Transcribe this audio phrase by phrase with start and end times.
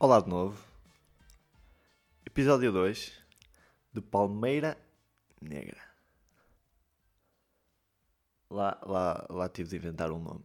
[0.00, 0.64] Olá de novo.
[2.24, 3.20] Episódio 2
[3.92, 4.78] de Palmeira
[5.40, 5.82] Negra.
[8.48, 10.44] Lá, lá, lá tive de inventar um nome.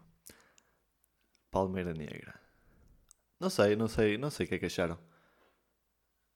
[1.51, 2.33] Palmeira Negra.
[3.39, 4.97] Não sei, não sei, não sei o que é que acharam.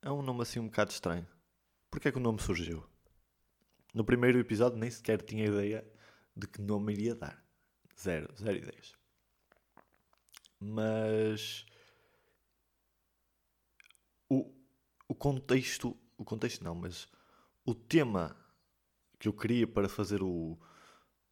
[0.04, 1.28] É um nome assim um bocado estranho.
[1.90, 2.88] Porquê é que o nome surgiu?
[3.96, 5.84] No primeiro episódio nem sequer tinha ideia
[6.36, 7.44] de que nome iria dar.
[8.00, 8.96] Zero, zero ideias.
[10.60, 11.66] Mas
[14.30, 14.46] o,
[15.08, 17.08] o contexto, o contexto não, mas
[17.66, 18.36] o tema
[19.20, 20.58] que eu queria para fazer o,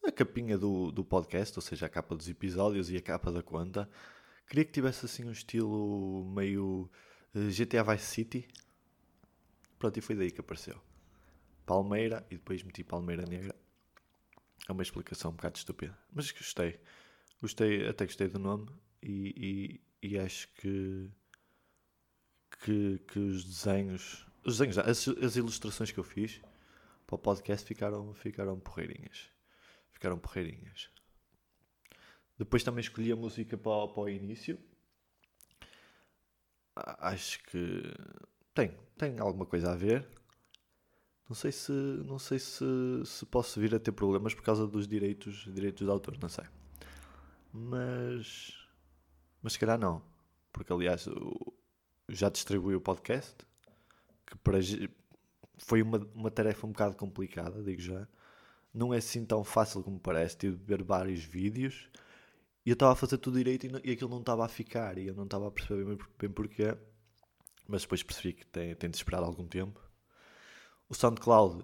[0.04, 3.44] a capinha do, do podcast, ou seja, a capa dos episódios e a capa da
[3.44, 3.90] conta,
[4.48, 6.90] queria que tivesse assim um estilo meio
[7.34, 8.48] uh, GTA Vice City.
[9.78, 10.80] Pronto, e foi daí que apareceu.
[11.66, 13.56] Palmeira e depois meti Palmeira Negra.
[14.67, 16.80] É uma explicação um bocado estúpida, mas gostei.
[17.42, 18.67] Gostei, até gostei do nome
[19.02, 21.10] e, e, e acho que,
[22.66, 26.41] que, que os desenhos, os desenhos, as, as ilustrações que eu fiz
[27.05, 29.30] para o podcast ficaram, ficaram porreirinhas.
[29.91, 30.89] Ficaram porreirinhas.
[32.39, 34.58] Depois também escolhi a música para, para o início.
[36.75, 37.83] Acho que
[38.55, 40.08] tem, tem alguma coisa a ver.
[41.30, 42.66] Não sei se não sei se,
[43.05, 46.45] se posso vir a ter problemas por causa dos direitos, direitos de autor, não sei.
[47.53, 48.53] Mas
[49.41, 50.02] mas se calhar não.
[50.52, 51.08] Porque aliás
[52.09, 53.36] já distribuí o podcast
[54.25, 54.59] que para,
[55.58, 58.08] foi uma, uma tarefa um bocado complicada, digo já.
[58.73, 60.38] Não é assim tão fácil como parece.
[60.38, 61.89] Tive de ver vários vídeos
[62.66, 64.98] e eu estava a fazer tudo direito e, não, e aquilo não estava a ficar
[64.98, 66.76] e eu não estava a perceber bem, bem porquê.
[67.67, 69.86] Mas depois percebi que tem, tem de esperar algum tempo
[70.87, 71.64] o SoundCloud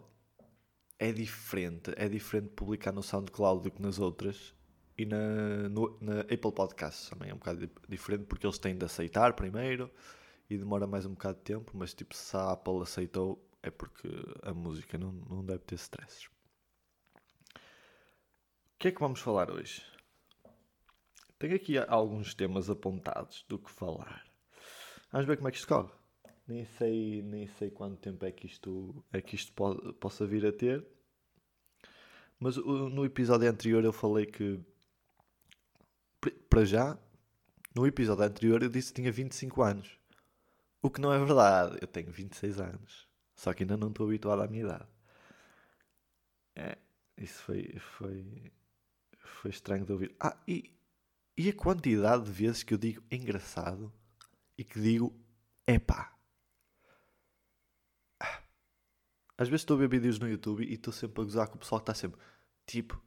[0.99, 1.91] é diferente.
[1.95, 4.53] É diferente publicar no SoundCloud do que nas outras.
[4.97, 8.85] E na, no, na Apple Podcasts também é um bocado diferente porque eles têm de
[8.85, 9.89] aceitar primeiro
[10.53, 11.71] e demora mais um bocado de tempo.
[11.75, 14.07] Mas tipo, se a Apple aceitou é porque
[14.43, 16.25] a música não, não deve ter stresses.
[16.25, 16.31] O
[18.79, 19.83] que é que vamos falar hoje?
[21.37, 24.25] Tenho aqui alguns temas apontados do que falar.
[25.11, 25.91] Vamos ver como é que isto corre
[26.51, 30.45] nem sei, nem sei quanto tempo é que isto, é que isto po possa vir
[30.45, 30.85] a ter.
[32.39, 34.59] Mas no episódio anterior eu falei que,
[36.49, 36.97] para já,
[37.75, 40.00] no episódio anterior eu disse que tinha 25 anos.
[40.81, 41.77] O que não é verdade.
[41.81, 43.07] Eu tenho 26 anos.
[43.35, 44.87] Só que ainda não estou habituado à minha idade.
[46.55, 46.77] É,
[47.17, 48.51] isso foi, foi,
[49.19, 50.15] foi estranho de ouvir.
[50.19, 50.71] Ah, e,
[51.37, 53.91] e a quantidade de vezes que eu digo engraçado
[54.57, 55.15] e que digo
[55.67, 56.15] epá.
[59.37, 61.59] Às vezes estou a ver vídeos no YouTube e estou sempre a gozar com o
[61.59, 62.19] pessoal que está sempre
[62.65, 63.01] tipo,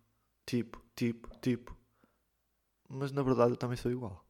[0.47, 1.77] tipo, tipo, tipo.
[2.89, 4.25] Mas na verdade eu também sou igual.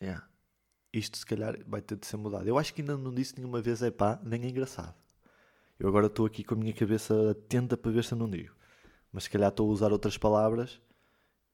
[0.00, 0.31] Yeah.
[0.92, 2.46] Isto se calhar vai ter de ser mudado.
[2.46, 4.94] Eu acho que ainda não disse nenhuma vez é pá, nem é engraçado.
[5.78, 8.54] Eu agora estou aqui com a minha cabeça atenta para ver se eu não digo.
[9.10, 10.80] Mas se calhar estou a usar outras palavras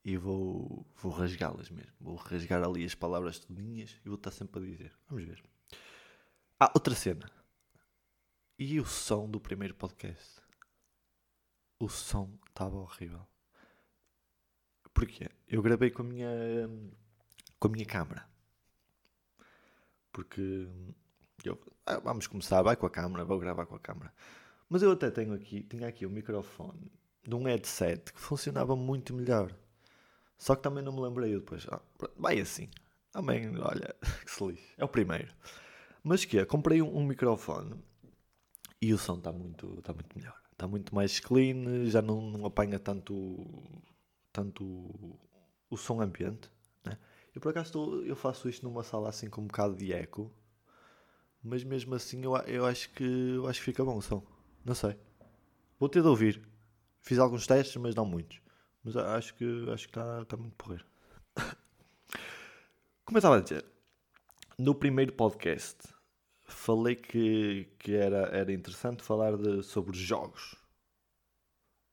[0.04, 1.93] e vou, vou rasgá-las mesmo.
[2.00, 4.93] Vou rasgar ali as palavras todinhas e vou estar sempre a dizer.
[5.09, 5.43] Vamos ver.
[6.59, 7.31] Ah, outra cena.
[8.59, 10.41] E o som do primeiro podcast?
[11.78, 13.25] O som estava horrível.
[14.93, 15.28] Porquê?
[15.47, 16.28] Eu gravei com a minha
[17.60, 18.28] com a minha câmera.
[20.13, 20.69] Porque
[21.45, 24.13] eu, ah, vamos começar, vai com a câmera, vou gravar com a câmera.
[24.69, 26.91] Mas eu até tenho aqui, tinha aqui o um microfone
[27.27, 29.55] de um headset que funcionava muito melhor.
[30.39, 31.67] Só que também não me lembrei depois.
[31.71, 31.81] Ah,
[32.17, 32.69] vai assim.
[33.13, 34.75] Também, olha, que se lixe.
[34.77, 35.35] É o primeiro.
[36.03, 37.75] Mas que é, comprei um, um microfone
[38.81, 40.41] e o som está muito, tá muito melhor.
[40.53, 43.47] Está muito mais clean, já não, não apanha tanto,
[44.33, 44.65] tanto
[45.71, 46.51] o som ambiente.
[46.84, 46.97] Né?
[47.39, 50.29] Eu por acaso eu faço isto numa sala assim com um bocado de eco,
[51.41, 54.27] mas mesmo assim eu, eu, acho, que, eu acho que fica bom o som.
[54.65, 54.99] Não sei.
[55.79, 56.43] Vou ter de ouvir.
[57.01, 58.41] Fiz alguns testes, mas não muitos.
[58.83, 60.85] Mas acho que acho que está tá muito porreiro.
[63.07, 63.65] Como eu estava a dizer,
[64.59, 65.79] no primeiro podcast
[66.45, 70.57] falei que, que era, era interessante falar de, sobre jogos.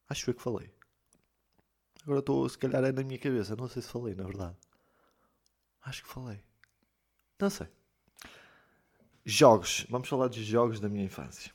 [0.09, 0.73] Acho que foi que falei.
[2.01, 3.55] Agora estou, se calhar é na minha cabeça.
[3.55, 4.64] Não sei se falei, na verdade.
[5.85, 6.41] Acho que falei.
[7.39, 7.67] Não sei.
[9.23, 9.85] Jogos.
[9.87, 11.53] Vamos falar de jogos da minha infância.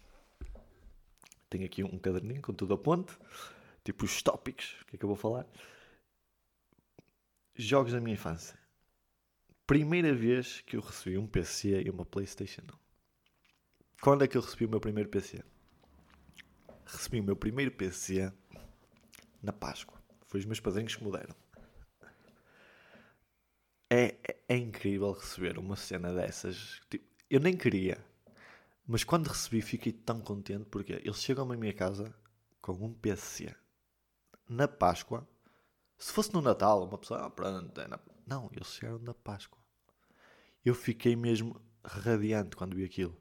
[1.48, 3.12] Tenho aqui um caderninho com tudo a ponte.
[3.84, 4.76] Tipo os tópicos.
[4.82, 5.44] O que é que eu vou falar?
[7.56, 8.56] Jogos da minha infância.
[9.66, 12.66] Primeira vez que eu recebi um PC e uma Playstation 1.
[14.00, 15.44] Quando é que eu recebi o meu primeiro PC?
[16.86, 18.32] Recebi o meu primeiro PC
[19.42, 20.00] na Páscoa.
[20.26, 21.34] Foi os meus padrinhos que me deram.
[23.90, 26.80] É, é, é incrível receber uma cena dessas.
[26.88, 27.98] Tipo, eu nem queria,
[28.86, 32.14] mas quando recebi fiquei tão contente porque eles chegam à minha casa
[32.62, 33.54] com um PC
[34.48, 35.28] na Páscoa.
[35.98, 37.98] Se fosse no Natal, uma pessoa, ah, pronto, é na...
[38.26, 39.58] não, eles chegaram na Páscoa.
[40.64, 43.16] Eu fiquei mesmo radiante quando vi aquilo.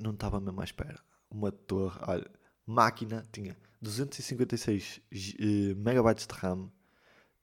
[0.00, 1.02] Não estava mesmo à espera.
[1.30, 2.30] Uma torre, olha,
[2.66, 6.70] máquina tinha 256 uh, megabytes de RAM,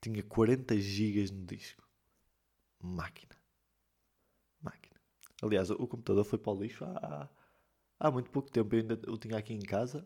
[0.03, 1.81] tinha 40 gigas no disco.
[2.81, 3.35] Máquina.
[4.61, 4.99] Máquina.
[5.41, 7.29] Aliás, o computador foi para o lixo há,
[7.99, 8.75] há muito pouco tempo.
[8.75, 10.05] Eu ainda o tinha aqui em casa.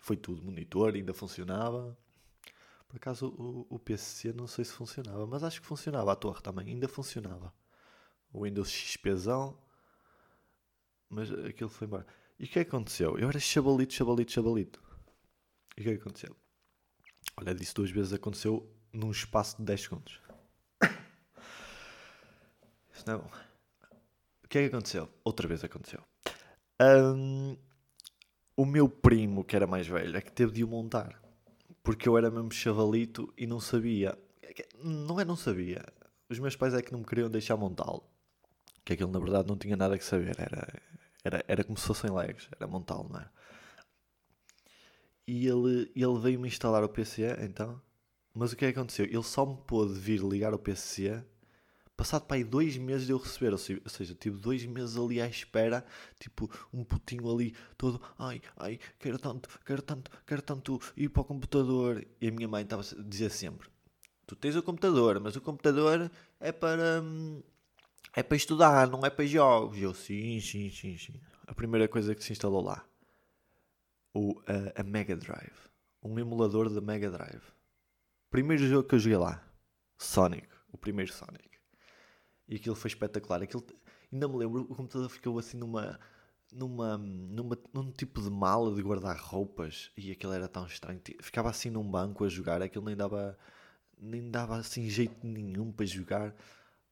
[0.00, 1.96] Foi tudo monitor, ainda funcionava.
[2.88, 6.10] Por acaso o, o PC não sei se funcionava, mas acho que funcionava.
[6.12, 7.52] A torre também ainda funcionava.
[8.32, 9.58] O Windows XPzão.
[11.10, 12.06] Mas aquilo foi embora.
[12.38, 13.18] E o que é que aconteceu?
[13.18, 14.82] Eu era chabalito, chabalito, chabalito.
[15.76, 16.34] E o que é que aconteceu?
[17.36, 20.20] Olha, disse duas vezes aconteceu num espaço de 10 segundos.
[22.92, 23.30] Isso não é bom.
[24.44, 25.08] O que é que aconteceu?
[25.22, 26.02] Outra vez aconteceu.
[26.80, 27.56] Um,
[28.56, 31.20] o meu primo, que era mais velho, é que teve de o montar.
[31.82, 34.18] Porque eu era mesmo chavalito e não sabia.
[34.82, 35.84] Não é não sabia.
[36.28, 38.02] Os meus pais é que não me queriam deixar montá-lo.
[38.84, 40.34] Que aquilo na verdade não tinha nada que saber.
[40.38, 40.68] Era,
[41.22, 43.30] era, era como se fossem legs, era montá-lo, não era?
[45.28, 47.78] E ele, ele veio-me instalar o PC, então.
[48.32, 49.04] Mas o que é que aconteceu?
[49.04, 51.22] Ele só me pôde vir ligar o PC
[51.94, 53.52] passado para aí dois meses de eu receber.
[53.52, 55.84] Ou seja, ou tive dois meses ali à espera,
[56.18, 61.20] tipo, um putinho ali todo, ai, ai, quero tanto, quero tanto, quero tanto ir para
[61.20, 62.06] o computador.
[62.18, 63.68] E a minha mãe estava a dizer sempre:
[64.26, 66.10] Tu tens o computador, mas o computador
[66.40, 67.04] é para.
[68.16, 69.76] É para estudar, não é para jogos.
[69.76, 71.20] E eu, sim, sim, sim, sim.
[71.46, 72.82] A primeira coisa que se instalou lá,
[74.14, 75.68] o, a, a Mega Drive.
[76.02, 77.42] Um emulador da Mega Drive.
[78.30, 79.42] Primeiro jogo que eu joguei lá,
[79.98, 80.48] Sonic.
[80.72, 81.48] O primeiro Sonic.
[82.46, 83.42] E aquilo foi espetacular.
[83.42, 83.64] Aquilo,
[84.12, 85.98] ainda me lembro, o computador ficou assim numa,
[86.52, 89.90] numa, numa, num tipo de mala de guardar roupas.
[89.96, 91.00] E aquilo era tão estranho.
[91.20, 92.62] Ficava assim num banco a jogar.
[92.62, 93.38] Aquilo nem dava,
[93.98, 96.34] nem dava assim jeito nenhum para jogar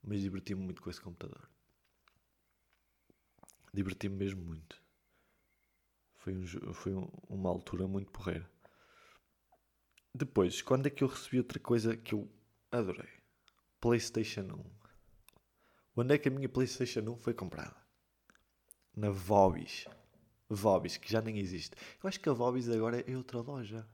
[0.06, 1.50] mas diverti-me muito com esse computador.
[3.74, 4.80] Diverti-me mesmo muito.
[6.26, 8.50] Foi, um, foi um, uma altura muito porreira.
[10.12, 12.28] Depois, quando é que eu recebi outra coisa que eu
[12.72, 13.08] adorei?
[13.80, 14.64] PlayStation 1.
[15.94, 17.76] Quando é que a minha PlayStation 1 foi comprada?
[18.96, 19.86] Na Vobis.
[20.50, 21.76] Vobis, que já nem existe.
[22.02, 23.86] Eu acho que a Vobis agora é outra loja.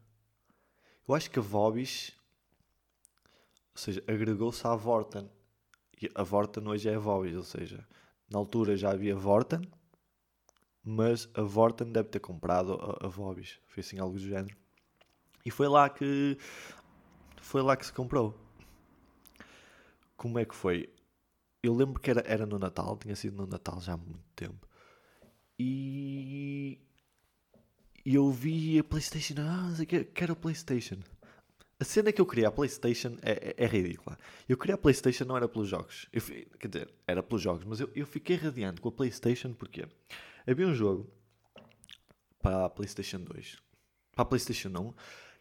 [1.06, 2.16] Eu acho que a Vobis,
[3.74, 5.28] ou seja, agregou-se à Vorten
[6.14, 7.86] a Vorten hoje é a Vobis, ou seja,
[8.30, 9.60] na altura já havia Vorten,
[10.84, 14.56] mas a Vorten deve ter comprado a, a Vobis, foi assim algo do género.
[15.44, 16.36] E foi lá que
[17.40, 18.38] foi lá que se comprou.
[20.16, 20.88] Como é que foi?
[21.62, 24.66] Eu lembro que era, era no Natal, tinha sido no Natal já há muito tempo.
[25.58, 26.78] E,
[28.04, 29.70] eu vi a PlayStation, ah,
[30.14, 30.98] quero a PlayStation.
[31.78, 34.18] A cena que eu queria a PlayStation é, é, é, ridícula.
[34.48, 36.06] Eu queria a PlayStation não era pelos jogos.
[36.12, 36.22] Eu,
[36.58, 39.84] quer dizer, era pelos jogos, mas eu, eu fiquei radiante com a PlayStation porque
[40.46, 41.10] havia um jogo
[42.40, 43.58] para a PlayStation 2,
[44.14, 44.92] para a PlayStation 1,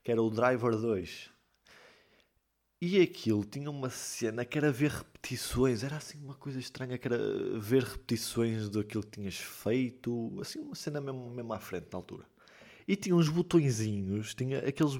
[0.04, 1.32] que era o Driver 2.
[2.84, 7.08] E aquilo tinha uma cena que era ver repetições, era assim uma coisa estranha que
[7.08, 7.20] era
[7.60, 12.26] ver repetições daquilo que tinhas feito, assim uma cena mesmo, mesmo à frente na altura.
[12.88, 14.94] E tinha uns botõezinhos, tinha aqueles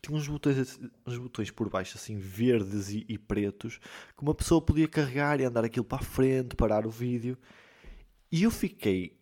[0.00, 3.78] tinha uns botões, uns botões por baixo assim verdes e, e, pretos
[4.16, 7.36] que uma pessoa podia carregar e andar aquilo para a frente, parar o vídeo.
[8.30, 9.18] E eu fiquei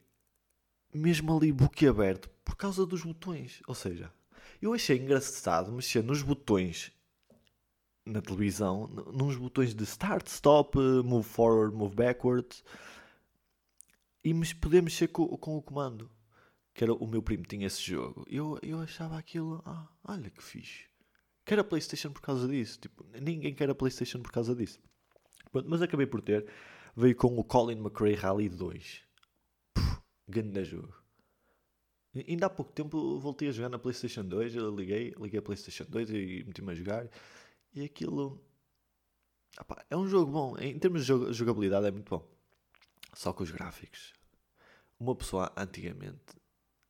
[0.92, 3.62] mesmo ali boquiaberto por causa dos botões.
[3.66, 4.12] Ou seja,
[4.60, 6.92] eu achei engraçado mexer nos botões
[8.04, 12.64] na televisão, nos botões de start, stop, move forward, move backwards
[14.24, 16.10] e poder mexer com, com o comando
[16.74, 18.24] que era o meu primo tinha esse jogo.
[18.28, 20.86] Eu, eu achava aquilo, ah, olha que fixe.
[21.44, 22.80] Quero a PlayStation por causa disso.
[22.80, 24.78] Tipo, ninguém quer a PlayStation por causa disso.
[25.66, 26.46] mas acabei por ter.
[26.96, 29.02] Veio com o Colin McRae Rally 2.
[30.28, 31.02] Grande jogo.
[32.14, 34.54] Ainda há pouco tempo voltei a jogar na PlayStation 2.
[34.54, 37.08] Eu liguei, liguei a PlayStation 2 e meti-me a jogar.
[37.74, 38.40] E aquilo.
[39.88, 40.58] É um jogo bom.
[40.58, 42.28] Em termos de jogabilidade, é muito bom.
[43.14, 44.12] Só com os gráficos.
[44.98, 46.36] Uma pessoa antigamente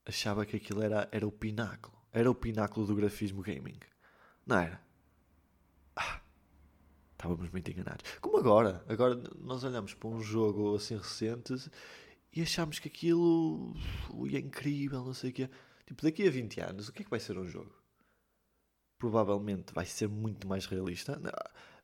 [0.04, 1.96] achava que aquilo era, era o pináculo.
[2.12, 3.78] Era o pináculo do grafismo gaming.
[4.44, 4.82] Não era?
[5.94, 6.20] Ah,
[7.12, 8.04] estávamos muito enganados.
[8.20, 8.84] Como agora.
[8.88, 11.54] Agora nós olhamos para um jogo assim recente
[12.34, 13.74] e achamos que aquilo
[14.10, 15.50] ui, é incrível, não sei o quê.
[15.86, 17.74] Tipo, daqui a 20 anos, o que é que vai ser um jogo?
[18.98, 21.20] Provavelmente vai ser muito mais realista.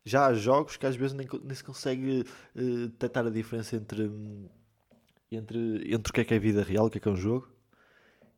[0.04, 2.24] Já há jogos que às vezes nem, nem se consegue
[2.54, 4.04] uh, detectar a diferença entre,
[5.30, 7.16] entre, entre o que é que é vida real, o que é que é um
[7.16, 7.52] jogo.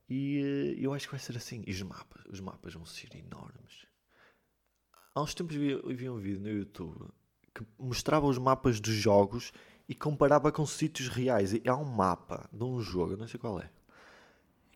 [0.08, 1.62] E uh, eu acho que vai ser assim.
[1.64, 3.86] E os mapas, os mapas vão ser enormes.
[5.14, 7.08] Há uns tempos vi, vi um vídeo no YouTube
[7.54, 9.52] que mostrava os mapas dos jogos
[9.90, 11.52] e comparava com sítios reais.
[11.52, 13.68] E há um mapa de um jogo, não sei qual é,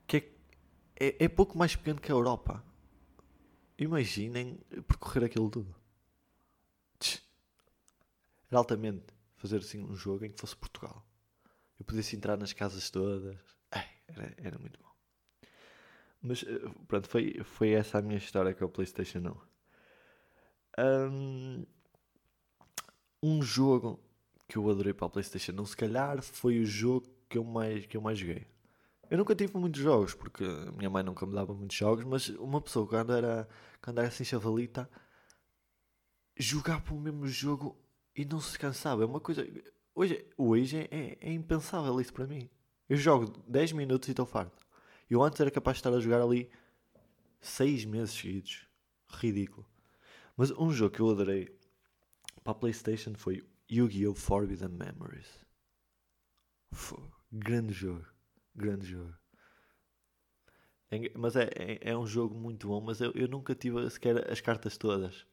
[0.09, 2.65] que é, é, é pouco mais pequeno que a Europa.
[3.79, 5.73] Imaginem percorrer aquilo tudo.
[8.51, 9.05] Era altamente
[9.37, 11.07] fazer assim um jogo em que fosse Portugal.
[11.79, 13.39] Eu pudesse entrar nas casas todas.
[14.07, 14.91] Era, era muito bom.
[16.21, 19.37] Mas eh, pronto, foi, foi essa a minha história com a PlayStation
[20.79, 20.83] 1.
[20.85, 21.67] Um,
[23.23, 24.04] um jogo
[24.55, 27.87] que eu adorei para a PlayStation 1, se calhar foi o jogo que eu mais,
[27.87, 28.47] que eu mais joguei.
[29.11, 32.29] Eu nunca tive muitos jogos, porque a minha mãe nunca me dava muitos jogos, mas
[32.29, 33.49] uma pessoa quando era,
[33.83, 34.89] quando era assim chavalita,
[36.37, 37.77] jogava o mesmo jogo
[38.15, 39.03] e não se cansava.
[39.03, 39.45] É uma coisa.
[39.93, 42.49] Hoje, hoje é, é impensável isso para mim.
[42.89, 44.65] Eu jogo 10 minutos e estou farto.
[45.11, 46.49] Eu antes era capaz de estar a jogar ali
[47.41, 48.69] 6 meses seguidos.
[49.09, 49.67] Ridículo.
[50.37, 51.59] Mas um jogo que eu adorei
[52.45, 54.15] para a PlayStation foi Yu-Gi-Oh!
[54.15, 55.45] Forbidden Memories.
[57.33, 58.07] grande jogo.
[58.55, 59.15] Grande jogo.
[60.91, 64.31] É, mas é, é, é, um jogo muito bom, mas eu, eu nunca tive sequer
[64.31, 65.27] as cartas todas.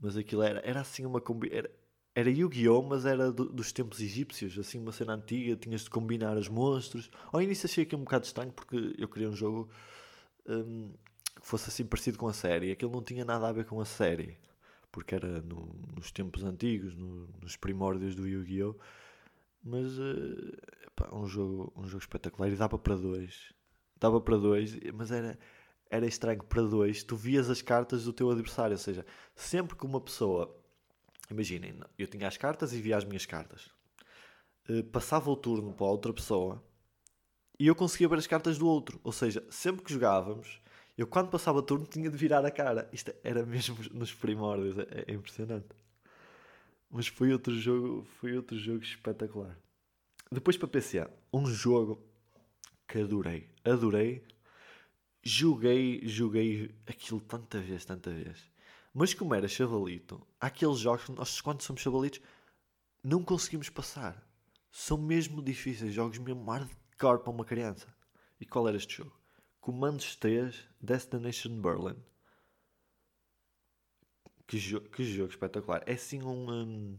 [0.00, 1.70] Mas aquilo era, era assim uma combinação.
[2.14, 2.82] Era Yu-Gi-Oh!
[2.82, 7.10] mas era do, dos tempos egípcios, assim uma cena antiga, tinhas de combinar os monstros.
[7.32, 9.70] Ao início achei aquilo um bocado estranho porque eu queria um jogo
[10.46, 10.92] um,
[11.40, 12.70] que fosse assim parecido com a série.
[12.70, 14.38] Aquilo não tinha nada a ver com a série,
[14.92, 18.76] porque era no, nos tempos antigos, no, nos primórdios do Yu-Gi-Oh!
[19.64, 20.56] Mas uh,
[20.86, 23.52] epá, um, jogo, um jogo espetacular e dava para dois.
[23.98, 25.38] Dava para dois, mas era,
[25.90, 27.02] era estranho para dois.
[27.02, 30.62] Tu vias as cartas do teu adversário, ou seja, sempre que uma pessoa
[31.32, 33.70] Imaginem, eu tinha as cartas e via as minhas cartas.
[34.68, 36.62] Uh, passava o turno para a outra pessoa
[37.58, 39.00] e eu conseguia ver as cartas do outro.
[39.02, 40.60] Ou seja, sempre que jogávamos,
[40.96, 42.88] eu quando passava turno tinha de virar a cara.
[42.92, 45.68] Isto era mesmo nos primórdios, é, é impressionante.
[46.90, 49.58] Mas foi outro jogo, foi outro jogo espetacular.
[50.30, 52.02] Depois para PC, um jogo
[52.86, 54.24] que adorei, adorei.
[55.24, 58.50] Joguei, joguei aquilo tanta vez, tanta vez.
[58.92, 62.20] Mas como era chavalito, aqueles jogos que nós, quando somos chavalitos,
[63.02, 64.22] não conseguimos passar.
[64.70, 67.86] São mesmo difíceis, jogos mesmo hardcore para uma criança.
[68.40, 69.21] E qual era este jogo?
[69.62, 71.96] Comandos 3 Destination Berlin.
[74.46, 75.82] Que, jo que jogo espetacular.
[75.86, 76.98] É assim um, um,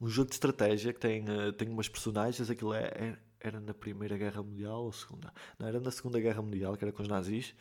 [0.00, 2.48] um, jogo de estratégia que tem, uh, tem umas personagens.
[2.48, 5.34] Aquilo é, é, era na Primeira Guerra Mundial ou Segunda?
[5.58, 7.52] Não, era na Segunda Guerra Mundial, que era com os nazis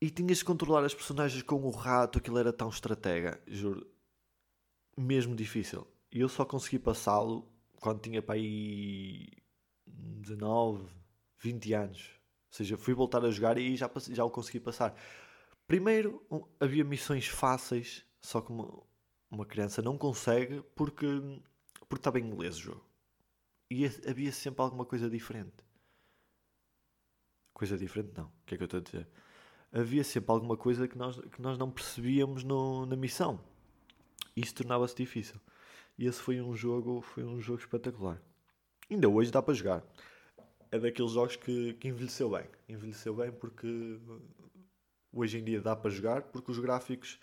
[0.00, 3.86] e tinhas de controlar as personagens com o rato, aquilo era tão estratega, juro.
[4.96, 5.86] Mesmo difícil.
[6.12, 7.48] E eu só consegui passá-lo
[7.80, 9.28] quando tinha para aí
[9.86, 10.86] 19,
[11.50, 12.10] 20 anos.
[12.50, 14.94] Ou seja, fui voltar a jogar e já, já o consegui passar.
[15.66, 18.82] Primeiro, um, havia missões fáceis, só que uma,
[19.30, 21.06] uma criança não consegue porque,
[21.88, 22.84] porque estava em inglês o jogo.
[23.70, 25.64] E havia sempre alguma coisa diferente.
[27.52, 28.26] Coisa diferente, não.
[28.26, 29.08] O que é que eu estou a dizer?
[29.72, 33.40] havia sempre alguma coisa que nós, que nós não percebíamos no, na missão.
[34.34, 35.40] Isso tornava-se difícil.
[35.98, 38.20] E esse foi um jogo, foi um jogo espetacular.
[38.90, 39.84] Ainda hoje dá para jogar.
[40.70, 42.46] É daqueles jogos que, que envelheceu bem.
[42.68, 44.00] Envelheceu bem porque
[45.12, 47.18] hoje em dia dá para jogar, porque os gráficos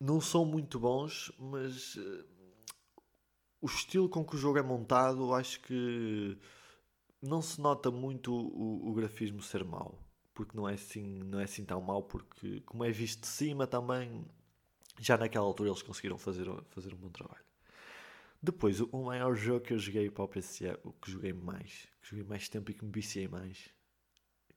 [0.00, 2.24] não são muito bons, mas uh,
[3.60, 6.38] o estilo com que o jogo é montado, acho que
[7.22, 11.44] não se nota muito o, o grafismo ser mau porque não é assim, não é
[11.44, 14.26] assim tão mau, porque como é visto de cima também,
[14.98, 17.44] já naquela altura eles conseguiram fazer, fazer um bom trabalho.
[18.44, 22.10] Depois, o maior jogo que eu joguei para o PC, o que joguei mais, que
[22.10, 23.70] joguei mais tempo e que me viciei mais,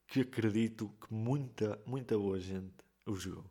[0.05, 2.75] que acredito que muita, muita boa gente
[3.05, 3.49] o jogou.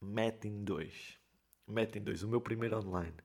[0.00, 1.18] Metin 2.
[1.66, 3.16] Metin 2, o meu primeiro online.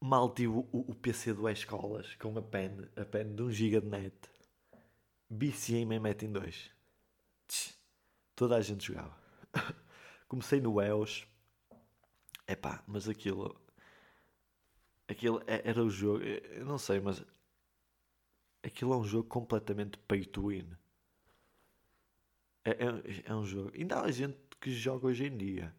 [0.00, 3.80] Mal tive o, o PC do Escolas com a pen, a pen de 1 GB
[3.80, 4.16] de net
[5.28, 6.70] BCA em Metin 2.
[8.36, 9.18] Toda a gente jogava.
[10.28, 11.26] Comecei no EOS.
[12.46, 13.60] Epá, mas aquilo.
[15.08, 16.22] Aquilo é, era o jogo.
[16.24, 17.24] Eu não sei, mas.
[18.62, 20.68] Aquilo é um jogo completamente pay to win.
[22.64, 23.72] É, é, é um jogo.
[23.74, 25.74] Ainda há gente que joga hoje em dia.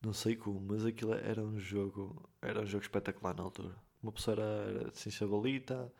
[0.00, 2.28] Não sei como, mas aquilo era um jogo.
[2.40, 3.74] Era um jogo espetacular na altura.
[4.02, 5.92] Uma pessoa era assim chavalita.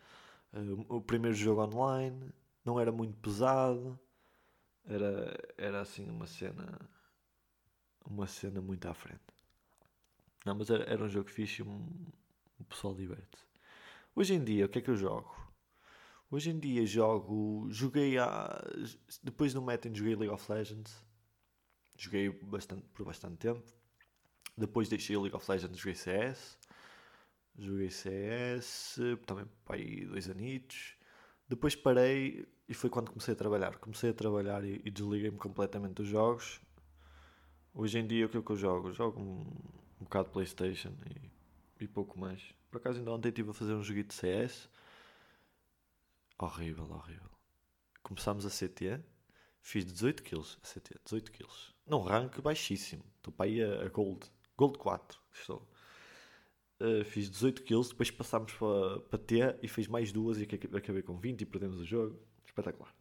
[0.53, 2.31] Uh, o primeiro jogo online
[2.63, 3.99] não era muito pesado,
[4.85, 6.79] era, era assim uma cena
[8.05, 9.19] uma cena muito à frente.
[10.45, 11.63] Não, mas era, era um jogo fixe
[12.59, 13.37] o pessoal diverte.
[14.15, 15.35] Hoje em dia, o que é que eu jogo?
[16.29, 17.67] Hoje em dia jogo.
[17.69, 18.61] Joguei há.
[19.23, 21.03] Depois do Metin joguei League of Legends.
[21.97, 23.63] Joguei bastante, por bastante tempo.
[24.57, 26.57] Depois deixei League of Legends, joguei CS.
[27.57, 30.97] Joguei CS, também aí dois anitos.
[31.47, 33.77] Depois parei e foi quando comecei a trabalhar.
[33.77, 36.59] Comecei a trabalhar e, e desliguei-me completamente dos jogos.
[37.73, 38.91] Hoje em dia o que é que eu jogo?
[38.91, 39.41] Jogo um,
[40.01, 41.31] um bocado de Playstation e,
[41.85, 42.41] e pouco mais.
[42.69, 44.69] Por acaso ainda ontem estive a fazer um joguinho de CS.
[46.37, 47.29] Horrível, horrível.
[48.03, 49.01] Começámos a CT,
[49.61, 51.73] fiz 18 kills a CT, 18 kills.
[51.87, 53.03] Num rank baixíssimo.
[53.17, 54.29] Estou para aí a, a Gold.
[54.57, 55.67] Gold 4 estou.
[56.79, 61.01] Uh, fiz 18 kills, depois passámos para, para T e fiz mais duas e acabei
[61.01, 62.19] com 20 e perdemos o jogo.
[62.45, 62.93] Espetacular.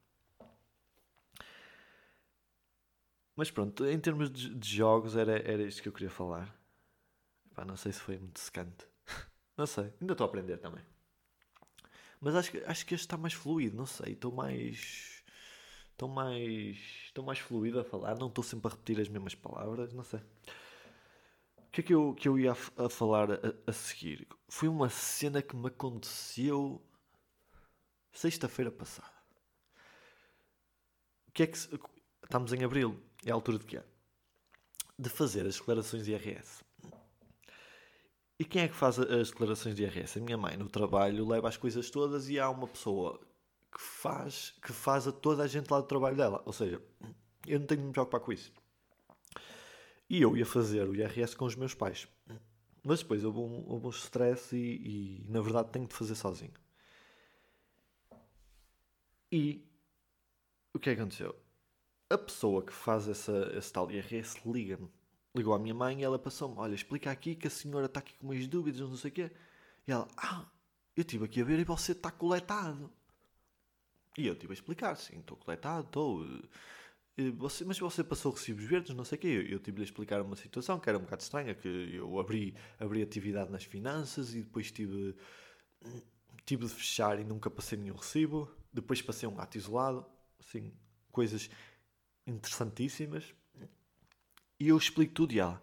[3.36, 6.56] Mas pronto, em termos de, de jogos era, era isto que eu queria falar.
[7.54, 8.87] Pá, não sei se foi muito secante.
[9.56, 10.84] não sei, ainda estou a aprender também.
[12.20, 15.23] Mas acho, acho que este está mais fluido, não sei, estou mais.
[15.92, 16.76] Estou mais.
[17.06, 20.20] Estou mais fluido a falar, não estou sempre a repetir as mesmas palavras, não sei
[21.75, 24.28] que é que eu, que eu ia a, a falar a, a, seguir?
[24.49, 26.80] Foi uma cena que me aconteceu
[28.12, 29.12] sexta-feira passada.
[31.26, 31.58] O que é que.
[31.58, 31.68] Se,
[32.23, 33.82] estamos em abril, é a altura de quê?
[34.96, 36.63] De fazer as declarações de IRS.
[38.38, 40.18] E quem é que faz as declarações de IRS?
[40.18, 43.20] A minha mãe no trabalho leva as coisas todas e há uma pessoa
[43.72, 46.42] que faz, que faz a toda a gente lá do trabalho dela.
[46.44, 46.82] Ou seja,
[47.46, 48.52] eu não tenho de me preocupar com isso.
[50.09, 52.09] E eu ia fazer o IRS com os meus pais.
[52.82, 56.52] Mas depois houve um, houve um stress e, e, na verdade, tenho de fazer sozinho.
[59.32, 59.66] E
[60.72, 61.35] o que é que aconteceu?
[62.11, 64.90] A pessoa que faz essa, esse tal IRS liga-me.
[65.35, 68.14] Ligou à minha mãe e ela passou-me: Olha, explica aqui que a senhora está aqui
[68.14, 69.31] com umas dúvidas, não sei o quê.
[69.87, 70.47] E ela: Ah,
[70.97, 72.92] eu estive aqui a ver e você está coletado.
[74.16, 76.25] E eu estive a explicar: Sim, estou coletado, estou
[77.37, 79.29] você, mas você passou recibos verdes, não sei o quê.
[79.29, 82.55] Eu, eu tive-lhe a explicar uma situação que era um bocado estranha, que eu abri,
[82.79, 85.14] abri atividade nas finanças e depois tive,
[86.44, 88.51] tive de fechar e nunca passei nenhum recibo.
[88.73, 90.05] Depois passei um ato isolado,
[90.40, 90.73] assim,
[91.12, 91.49] coisas
[92.27, 93.33] interessantíssimas.
[94.64, 95.62] E eu explico tudo e ela,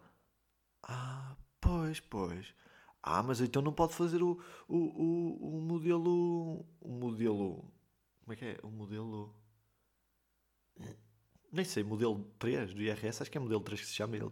[0.84, 2.54] ah, pois, pois.
[3.02, 7.66] Ah, mas então não pode fazer o, o, o, o modelo, o modelo,
[8.20, 8.60] como é que é?
[8.62, 9.34] O modelo
[11.52, 14.32] nem sei, modelo 3 do IRS, acho que é modelo 3 que se chama ele.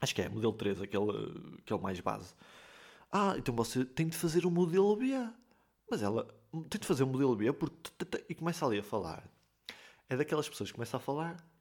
[0.00, 2.34] Acho que é, modelo 3, aquele, aquele mais base.
[3.08, 5.12] Ah, então você tem de fazer o modelo B.
[5.88, 6.26] Mas ela
[6.68, 7.92] tem de fazer o modelo B porque.
[8.28, 9.30] E começa ali a falar.
[10.08, 11.51] É daquelas pessoas que começam a falar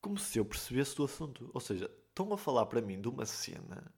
[0.00, 1.50] como se eu percebesse do assunto.
[1.52, 3.92] Ou seja, estão a falar para mim de uma cena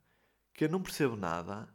[0.53, 1.69] que eu não percebo nada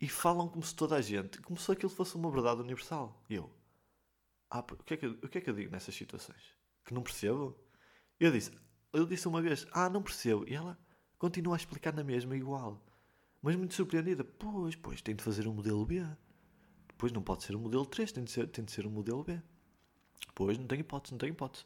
[0.00, 3.22] e falam como se toda a gente, como se aquilo fosse uma verdade universal.
[3.28, 3.52] E eu,
[4.50, 6.54] ah, o que, é que, o que é que eu digo nessas situações?
[6.84, 7.56] Que não percebo?
[8.18, 8.50] Eu disse,
[8.92, 10.44] eu disse uma vez, ah, não percebo.
[10.48, 10.78] E ela
[11.18, 12.84] continua a explicar na mesma, igual.
[13.40, 14.24] Mas muito surpreendida.
[14.24, 16.04] Pois, pois, tem de fazer um modelo B.
[16.88, 19.22] Depois não pode ser um modelo 3, tem de ser, tem de ser um modelo
[19.24, 19.40] B.
[20.34, 21.64] Pois, não tem hipótese, não tem hipótese.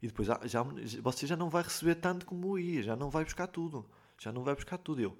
[0.00, 0.62] E depois já, já,
[1.02, 3.88] você já não vai receber tanto como ia, já não vai buscar tudo.
[4.18, 5.00] Já não vai buscar tudo.
[5.00, 5.18] Eu,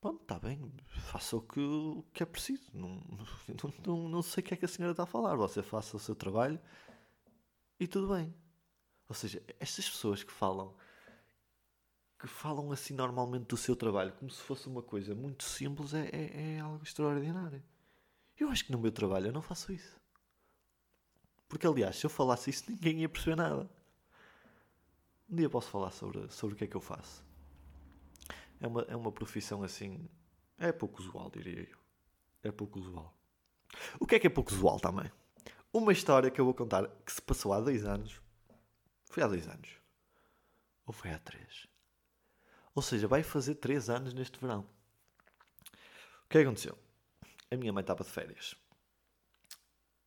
[0.00, 2.70] pronto, está bem, faça o que, o que é preciso.
[2.72, 3.00] Não,
[3.62, 5.36] não, não, não sei o que é que a senhora está a falar.
[5.36, 6.60] Você faça o seu trabalho
[7.78, 8.34] e tudo bem.
[9.08, 10.74] Ou seja, estas pessoas que falam
[12.18, 16.08] que falam assim normalmente do seu trabalho como se fosse uma coisa muito simples é,
[16.10, 17.62] é, é algo extraordinário.
[18.38, 20.00] Eu acho que no meu trabalho eu não faço isso.
[21.48, 23.68] Porque aliás, se eu falasse isso ninguém ia perceber nada.
[25.28, 27.24] Um dia posso falar sobre, sobre o que é que eu faço.
[28.60, 30.08] É uma, é uma profissão assim.
[30.58, 31.78] É pouco usual, diria eu.
[32.42, 33.16] É pouco usual.
[33.98, 35.10] O que é que é pouco usual também?
[35.72, 38.20] Uma história que eu vou contar que se passou há dois anos
[39.14, 39.70] foi há dois anos.
[40.86, 41.68] Ou foi há três.
[42.74, 44.68] Ou seja, vai fazer três anos neste verão.
[46.24, 46.76] O que aconteceu?
[47.50, 48.56] A minha mãe estava de férias.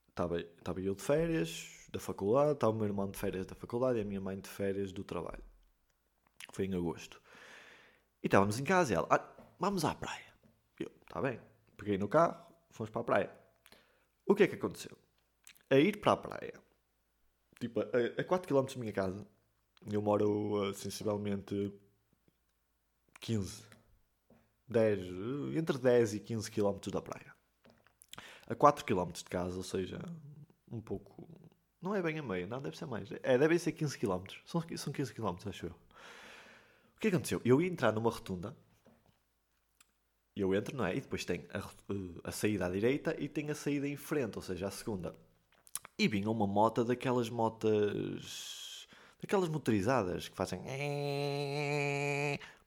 [0.10, 4.00] Estava, estava eu de férias da faculdade, estava o meu irmão de férias da faculdade
[4.00, 5.44] e a minha mãe de férias do trabalho.
[6.52, 7.22] Foi em agosto.
[8.22, 9.26] E estávamos em casa e ela, ah,
[9.60, 10.34] vamos à praia.
[10.80, 11.40] Eu, está bem.
[11.78, 13.32] Peguei no carro, fomos para a praia.
[14.26, 14.98] O que é que aconteceu?
[15.70, 16.54] A ir para a praia,
[17.60, 19.28] tipo, a, a 4 km da minha casa,
[19.92, 21.74] eu moro a, sensivelmente
[23.22, 23.64] 15,
[24.68, 25.00] 10,
[25.56, 27.34] entre 10 e 15 km da praia.
[28.48, 30.00] A 4 km de casa, ou seja,
[30.72, 31.28] um pouco.
[31.88, 33.10] Não é bem a meio, não, deve ser mais.
[33.24, 34.26] É, deve ser 15 km.
[34.46, 35.72] São, são 15 km, acho eu.
[35.72, 37.42] O que aconteceu?
[37.46, 38.54] Eu ia entrar numa rotunda.
[40.36, 40.98] Eu entro, não é?
[40.98, 41.64] E depois tem a,
[42.26, 45.16] a saída à direita e tem a saída em frente, ou seja, a segunda.
[45.98, 48.86] E vinha uma moto daquelas motas.
[49.22, 50.60] daquelas motorizadas que fazem.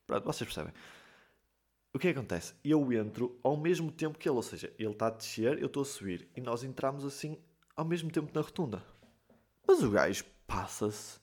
[0.06, 0.72] Pronto, vocês percebem.
[1.92, 2.54] O que, é que acontece?
[2.64, 5.83] Eu entro ao mesmo tempo que ele, ou seja, ele está a descer, eu estou
[5.83, 6.26] a subir.
[6.35, 7.37] E nós entramos assim
[7.76, 8.83] ao mesmo tempo na rotunda.
[9.66, 11.20] Mas o gajo passa-se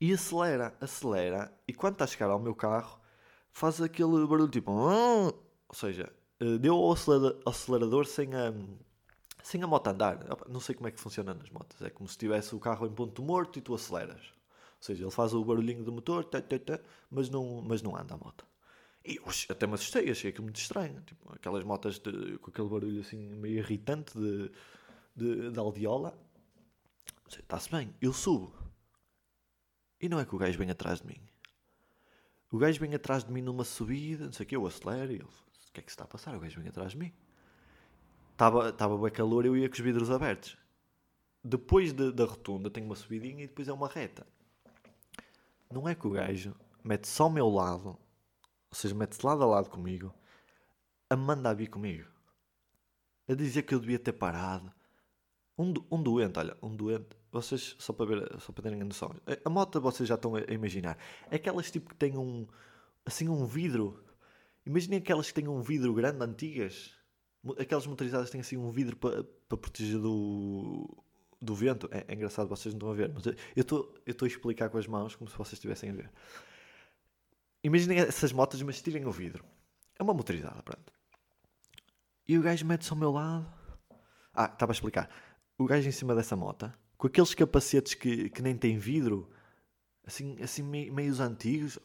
[0.00, 1.52] e acelera, acelera.
[1.66, 3.00] E quando está a chegar ao meu carro,
[3.52, 4.70] faz aquele barulho tipo.
[4.72, 6.92] Ou seja, eh, deu o
[7.46, 8.52] acelerador sem a,
[9.42, 10.18] sem a moto andar.
[10.48, 11.80] Não sei como é que funciona nas motos.
[11.82, 14.32] É como se tivesse o carro em ponto morto e tu aceleras.
[14.78, 17.96] Ou seja, ele faz o barulhinho do motor, tá, tá, tá, mas, não, mas não
[17.96, 18.46] anda a moto.
[19.04, 21.00] E oxe, até me assustei, achei aquilo muito estranho.
[21.02, 24.50] Tipo, aquelas motas de, com aquele barulho assim meio irritante de,
[25.16, 26.16] de, de aldeola.
[27.36, 28.52] Está-se bem, eu subo.
[30.00, 31.20] E não é que o gajo vem atrás de mim.
[32.50, 35.16] O gajo vem atrás de mim numa subida, não sei o que, eu acelero e
[35.16, 36.34] ele, o que é que se está a passar?
[36.34, 37.12] O gajo vem atrás de mim.
[38.32, 40.56] Estava, estava bem calor, eu ia com os vidros abertos.
[41.44, 44.26] Depois de, da rotunda tem uma subidinha e depois é uma reta.
[45.70, 49.46] Não é que o gajo mete só ao meu lado, ou seja, mete-se lado a
[49.46, 50.14] lado comigo,
[51.10, 52.08] a mandar vir comigo.
[53.28, 54.72] A dizer que eu devia ter parado.
[55.58, 59.12] Um, um doente, olha, um doente, vocês, só para, ver, só para terem a noção,
[59.26, 60.96] a, a moto vocês já estão a, imaginar,
[61.30, 62.46] aquelas tipo que têm um,
[63.04, 64.00] assim um vidro,
[64.64, 66.92] imaginem aquelas que têm um vidro grande, antigas,
[67.58, 71.04] aquelas motorizadas têm assim um vidro para, para proteger do,
[71.40, 71.88] do vento.
[71.90, 74.78] É, é, engraçado, vocês não estão a ver, mas eu estou eu a explicar com
[74.78, 76.10] as mãos como se vocês estivessem a ver.
[77.62, 79.44] Imaginem essas motas, mas tirem o vidro.
[79.98, 80.92] É uma motorizada, pronto.
[82.26, 83.46] E o gajo mete-se ao meu lado.
[84.32, 85.10] Ah, estava a explicar.
[85.58, 89.28] O gajo em cima dessa moto, com aqueles capacetes que, que nem têm vidro,
[90.06, 91.78] assim, assim meio, meios antigos.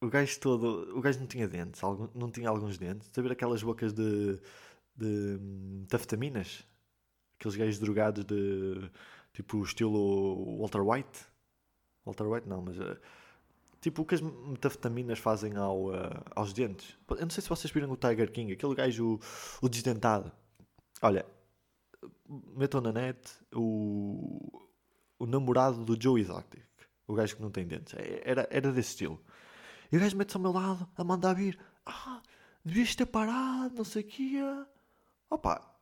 [0.00, 0.96] O gajo todo.
[0.96, 1.80] O gajo não tinha dentes,
[2.14, 3.08] não tinha alguns dentes.
[3.12, 4.40] Saber aquelas bocas de.
[4.96, 5.38] de.
[5.38, 6.64] de tafetaminas?
[7.38, 8.90] aqueles gajos drogados de
[9.32, 11.26] tipo estilo Walter White.
[12.04, 12.98] Walter White não, mas uh,
[13.80, 16.98] tipo o que as metafetaminas fazem ao, uh, aos dentes.
[17.08, 19.14] Eu não sei se vocês viram o Tiger King, aquele gajo,
[19.62, 20.32] o, o desdentado.
[21.00, 21.24] Olha,
[22.28, 23.18] metam na net
[23.54, 24.68] o,
[25.18, 26.64] o namorado do Joe Exotic,
[27.06, 27.94] o gajo que não tem dentes.
[27.94, 29.22] É, era, era desse estilo.
[29.90, 31.58] E o gajo mete-se ao meu lado a mandar vir.
[31.86, 32.22] Ah,
[32.64, 34.36] devias ter parado, não sei o que.
[35.30, 35.78] Opa,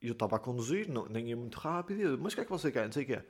[0.00, 2.18] eu estava a conduzir, não, nem ia muito rápido.
[2.18, 2.86] Mas o que é que você quer?
[2.86, 3.26] Não sei o que é.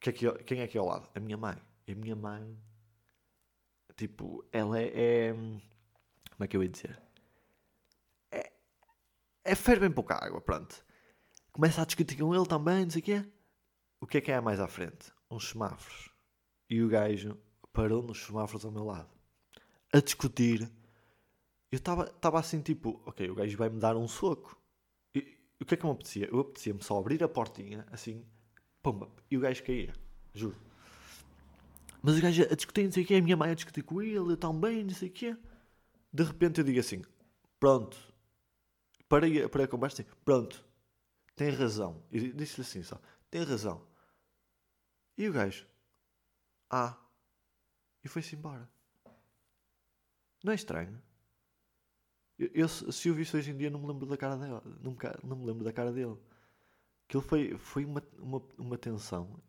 [0.00, 1.08] Que é que, quem é que é ao lado?
[1.14, 1.56] A minha mãe.
[1.88, 2.56] A minha mãe,
[3.96, 5.32] tipo, ela é, é.
[5.32, 7.00] Como é que eu ia dizer?
[8.30, 8.52] É,
[9.44, 10.84] é ferve bem pouca água, pronto.
[11.60, 13.26] Começa a discutir com ele também, não sei o que é.
[14.00, 15.12] O que é que é mais à frente?
[15.30, 16.08] Uns semáforos.
[16.70, 17.36] E o gajo
[17.70, 19.10] parou nos semáforos ao meu lado.
[19.92, 20.72] A discutir.
[21.70, 24.58] Eu estava assim, tipo, ok, o gajo vai me dar um soco
[25.60, 26.30] o que é que me apetecia?
[26.32, 28.24] Eu apetecia-me só abrir a portinha, assim,
[28.82, 29.92] pumba, e o gajo caía,
[30.32, 30.56] juro.
[32.00, 34.00] Mas o gajo a discutir, não sei o quê, a minha mãe a discutir com
[34.00, 35.36] ele, eu também, não sei o quê.
[36.10, 37.02] De repente eu digo assim,
[37.60, 37.98] pronto,
[39.06, 40.69] parei, parei a conversa assim, pronto,
[41.34, 42.04] tem razão.
[42.10, 43.86] E disse-lhe assim só, tem razão.
[45.16, 45.66] E o gajo,
[46.70, 46.96] ah,
[48.04, 48.68] e foi-se embora.
[50.42, 51.00] Não é estranho?
[52.38, 54.62] Eu, eu, se eu visse hoje em dia, não me lembro da cara dela.
[54.80, 56.16] Nunca, não me lembro da cara dele.
[57.06, 59.42] Aquilo foi, foi uma, uma, uma tensão.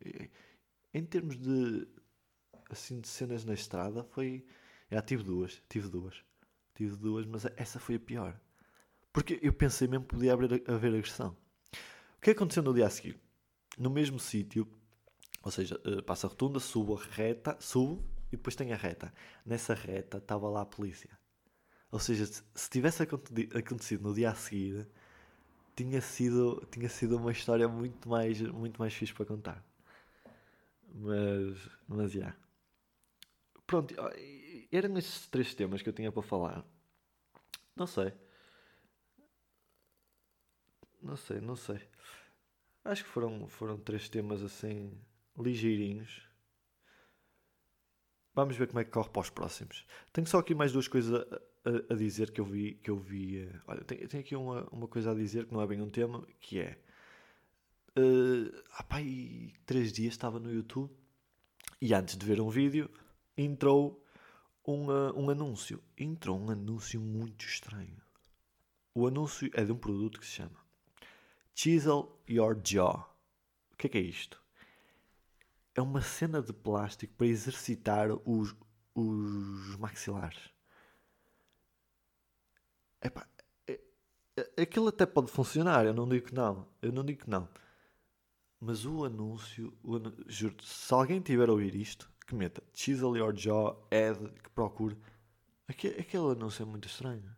[0.93, 1.87] Em termos de,
[2.69, 4.45] assim, de cenas na estrada, foi.
[4.89, 5.63] Já tive duas.
[5.69, 6.25] Tive duas.
[6.75, 8.37] Tive duas, mas essa foi a pior.
[9.13, 11.37] Porque eu pensei mesmo que podia haver, haver agressão.
[12.21, 13.19] O que aconteceu no dia a seguir?
[13.79, 14.67] No mesmo sítio,
[15.41, 19.11] ou seja, eh, passa a rotunda, subo a reta, subo e depois tem a reta.
[19.43, 21.09] Nessa reta estava lá a polícia.
[21.91, 24.87] Ou seja, se tivesse acontecido no dia a seguir,
[25.75, 29.65] tinha sido, tinha sido uma história muito mais, muito mais fixe para contar.
[30.93, 31.57] Mas,
[31.87, 32.19] mas, já.
[32.19, 32.37] Yeah.
[33.65, 33.95] Pronto,
[34.71, 36.63] eram esses três temas que eu tinha para falar.
[37.75, 38.13] Não sei.
[41.01, 41.81] Não sei, não sei.
[42.83, 44.91] Acho que foram, foram três temas assim,
[45.37, 46.27] ligeirinhos.
[48.33, 49.85] Vamos ver como é que corre para os próximos.
[50.13, 52.75] Tenho só aqui mais duas coisas a, a, dizer que eu vi.
[52.75, 55.61] Que eu vi uh, olha, tenho, tenho, aqui uma, uma coisa a dizer que não
[55.61, 56.79] é bem um tema, que é.
[57.97, 58.97] Uh, ah, pá,
[59.65, 60.95] três dias estava no YouTube
[61.81, 62.89] e antes de ver um vídeo
[63.35, 64.01] entrou
[64.65, 65.83] um, uh, um anúncio.
[65.97, 68.01] Entrou um anúncio muito estranho.
[68.93, 70.70] O anúncio é de um produto que se chama
[71.53, 73.15] Chisel Your Jaw.
[73.73, 74.41] O que é que é isto?
[75.75, 78.55] É uma cena de plástico para exercitar os,
[78.93, 80.49] os maxilares.
[83.01, 83.27] Epá,
[83.67, 83.79] é,
[84.37, 86.67] é, aquilo até pode funcionar, eu não digo que não.
[86.81, 87.47] Eu não digo que não.
[88.59, 93.17] Mas o anúncio, o anúncio juro se alguém tiver a ouvir isto, que meta Chisel
[93.17, 94.95] Your Jaw, Ed, que procure.
[95.67, 97.35] Aquele, aquele anúncio é muito estranho.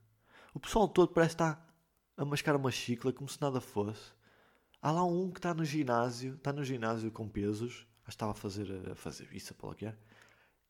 [0.53, 1.72] O pessoal todo parece estar
[2.17, 4.11] a mascar uma chicla como se nada fosse.
[4.81, 8.91] Há lá um que está no ginásio, está no ginásio com pesos, estava a fazer,
[8.91, 9.95] a fazer isso, que é,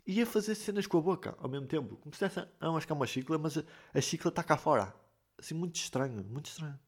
[0.05, 2.93] e a fazer cenas com a boca ao mesmo tempo, como se estivesse a mascar
[2.93, 4.93] uma chicla, mas a, a chicla está cá fora.
[5.37, 6.79] Assim, muito estranho, muito estranho.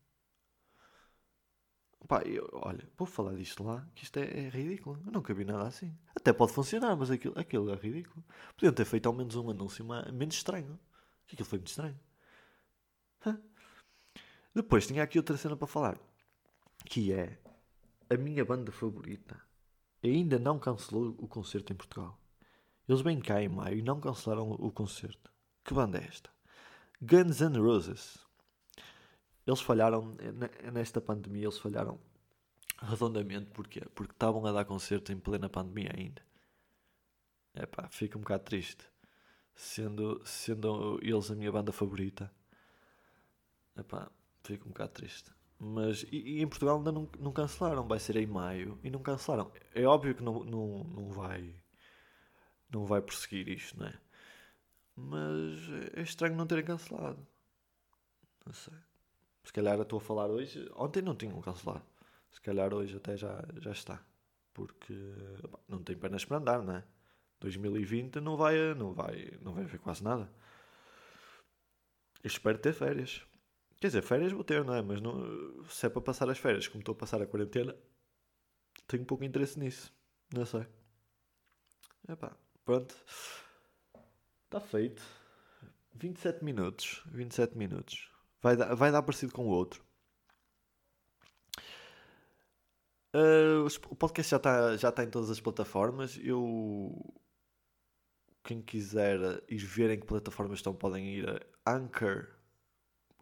[2.08, 5.02] Pá, eu, olha, vou falar disto lá, que isto é, é, ridículo.
[5.06, 5.98] Eu nunca vi nada assim.
[6.16, 8.24] Até pode funcionar, mas aquilo, aquilo é ridículo.
[8.56, 10.80] Podiam ter feito ao menos um anúncio uma, menos estranho.
[11.26, 12.00] Aquilo foi muito estranho.
[14.56, 16.00] Depois tinha aqui outra cena para falar.
[16.86, 17.38] Que é
[18.10, 19.40] a minha banda favorita.
[20.02, 22.18] Ainda não cancelou o concerto em Portugal.
[22.88, 25.30] Eles vêm cá em maio e não cancelaram o concerto.
[25.64, 26.30] Que banda é esta?
[27.02, 28.26] Guns N' Roses.
[29.46, 30.16] Eles falharam,
[30.72, 32.00] nesta pandemia, eles falharam
[32.82, 33.50] redondamente.
[33.52, 33.82] Porquê?
[33.94, 36.22] Porque estavam a dar concerto em plena pandemia ainda.
[37.54, 38.86] É pá, fica um bocado triste.
[39.54, 42.32] Sendo, sendo eles a minha banda favorita.
[43.76, 44.10] É pá,
[44.46, 45.32] fica um bocado triste.
[45.60, 47.88] Mas, e, e, em Portugal ainda não, não cancelaram.
[47.88, 49.52] Vai ser em maio e não cancelaram.
[49.74, 51.56] É óbvio que não, não, não vai
[52.76, 53.94] não vai prosseguir isto, não é?
[54.96, 55.60] Mas
[55.94, 57.26] é estranho não terem cancelado.
[58.46, 58.74] Não sei.
[59.44, 60.70] Se calhar estou a falar hoje.
[60.76, 61.84] Ontem não tinham cancelado.
[62.32, 64.02] Se calhar hoje até já, já está.
[64.54, 64.94] Porque
[65.68, 66.84] não tem pernas para andar, não é?
[67.40, 70.30] 2020 não vai, não vai, não vai haver quase nada.
[72.24, 73.22] Eu espero ter férias.
[73.86, 74.82] Quer dizer, férias vou ter, não é?
[74.82, 77.78] Mas não, se é para passar as férias, como estou a passar a quarentena,
[78.88, 79.94] tenho pouco interesse nisso.
[80.34, 80.66] Não sei.
[82.10, 82.96] Epá, pronto.
[84.46, 85.04] Está feito.
[85.94, 87.04] 27 minutos.
[87.12, 88.12] 27 minutos.
[88.42, 89.86] Vai dar, vai dar parecido com o outro.
[93.14, 96.20] Uh, o podcast já está já tá em todas as plataformas.
[96.24, 96.92] Eu.
[98.44, 102.35] Quem quiser ir ver em que plataformas estão, podem ir a Anchor,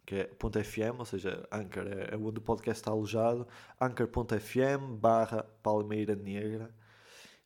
[0.04, 0.30] que é
[0.62, 3.46] .fm, ou seja, Anchor é, é onde o podcast está alojado.
[3.80, 6.74] Anchor.fm barra Palmeira Negra.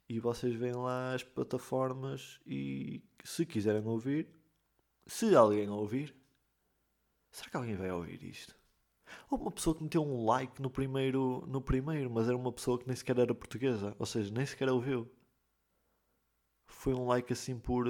[0.08, 4.28] E vocês veem lá as plataformas e se quiserem ouvir,
[5.06, 6.14] se alguém ouvir,
[7.30, 8.56] Será que alguém vai ouvir isto?
[9.30, 12.78] Houve uma pessoa que meteu um like no primeiro, no primeiro, mas era uma pessoa
[12.78, 15.10] que nem sequer era portuguesa, ou seja, nem sequer ouviu.
[16.66, 17.86] Foi um like assim por.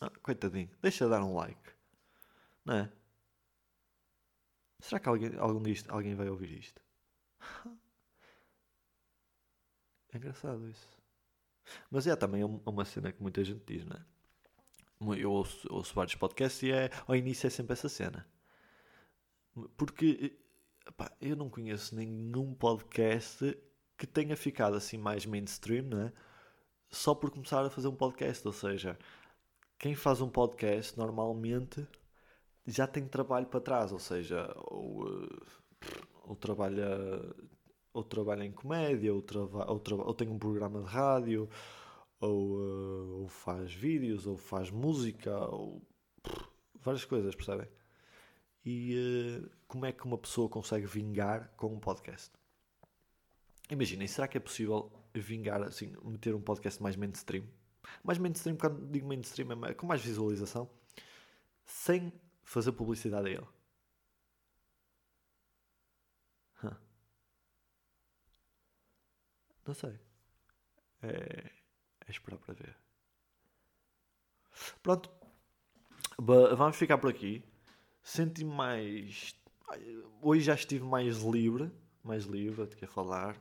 [0.00, 1.72] Ah, coitadinho, deixa de dar um like.
[2.64, 2.92] Não é?
[4.80, 6.80] Será que alguém, algum disto, alguém vai ouvir isto?
[10.12, 10.98] É engraçado isso.
[11.90, 15.20] Mas é também uma cena que muita gente diz, não é?
[15.20, 18.26] Eu ouço, ouço vários podcasts e é, ao início é sempre essa cena.
[19.76, 20.36] Porque
[20.86, 23.56] epá, eu não conheço nenhum podcast
[23.96, 26.12] que tenha ficado assim mais mainstream, não é?
[26.90, 28.46] Só por começar a fazer um podcast.
[28.46, 28.98] Ou seja,
[29.78, 31.86] quem faz um podcast normalmente
[32.70, 35.86] já tem trabalho para trás, ou seja, ou, eh,
[36.24, 36.88] ou trabalha
[37.92, 41.48] ou trabalha em comédia, ou, trava, ou, trava, ou tem um programa de rádio,
[42.20, 45.82] ou, uh, ou faz vídeos, ou faz música, ou
[46.80, 47.66] várias coisas, percebem?
[48.64, 52.30] e uh, como é que uma pessoa consegue vingar com um podcast.
[53.70, 57.44] Imaginem, será que é possível vingar, assim, meter um podcast mais mainstream?
[58.02, 60.68] Mais mainstream, quando digo mainstream, é com mais visualização,
[61.64, 62.12] sem
[62.52, 63.46] fazer publicidade a ele.
[66.62, 66.76] Huh.
[69.66, 69.98] Não sei.
[71.02, 71.50] É,
[72.06, 72.76] é esperar para ver.
[74.82, 75.10] Pronto.
[76.18, 77.42] Vamos ficar por aqui
[78.02, 79.34] senti-me mais.
[80.20, 81.70] Hoje já estive mais livre,
[82.02, 83.40] mais livre de que falar.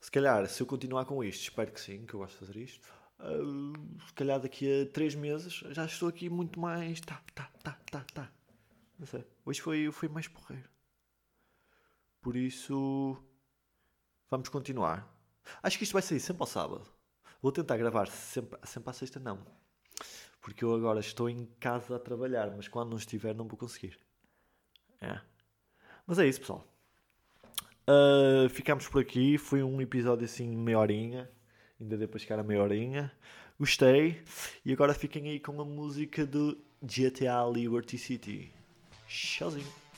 [0.00, 2.56] Se calhar, se eu continuar com isto, espero que sim, que eu gosto de fazer
[2.56, 2.99] isto.
[3.20, 7.00] Uh, se calhar daqui a 3 meses já estou aqui muito mais.
[7.00, 8.32] Tá, tá, tá, tá, tá.
[8.98, 9.24] Não sei.
[9.44, 10.68] Hoje foi, foi mais porreiro.
[12.20, 13.16] Por isso.
[14.30, 15.08] Vamos continuar.
[15.62, 16.86] Acho que isto vai sair sempre ao sábado.
[17.42, 19.44] Vou tentar gravar sempre, sempre à sexta, não
[20.40, 23.98] porque eu agora estou em casa a trabalhar, mas quando não estiver não vou conseguir.
[25.00, 25.20] É.
[26.06, 26.66] Mas é isso, pessoal.
[27.88, 29.38] Uh, ficamos por aqui.
[29.38, 31.30] Foi um episódio assim, meia horinha.
[31.80, 33.10] Ainda deu para chegar a meia horinha.
[33.58, 34.20] Gostei.
[34.64, 38.52] E agora fiquem aí com a música do GTA Liberty City.
[39.08, 39.89] Tchauzinho.